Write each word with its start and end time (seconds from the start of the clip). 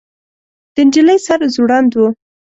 د 0.75 0.77
نجلۍ 0.87 1.17
سر 1.25 1.39
ځوړند 1.55 1.91
و. 1.99 1.99